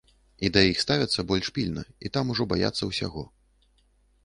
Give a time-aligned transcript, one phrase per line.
[0.47, 3.23] І да іх ставяцца больш пільна, і там ужо баяцца ўсяго.